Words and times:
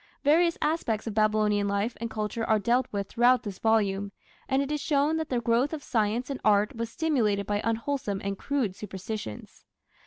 Various 0.23 0.57
aspects 0.63 1.05
of 1.05 1.13
Babylonian 1.13 1.67
life 1.67 1.95
and 2.01 2.09
culture 2.09 2.43
are 2.43 2.57
dealt 2.57 2.87
with 2.91 3.07
throughout 3.07 3.43
this 3.43 3.59
volume, 3.59 4.11
and 4.49 4.63
it 4.63 4.71
is 4.71 4.81
shown 4.81 5.17
that 5.17 5.29
the 5.29 5.39
growth 5.39 5.73
of 5.73 5.83
science 5.83 6.31
and 6.31 6.41
art 6.43 6.75
was 6.75 6.89
stimulated 6.89 7.45
by 7.45 7.61
unwholesome 7.63 8.19
and 8.23 8.35
crude 8.35 8.75
superstitions. 8.75 9.63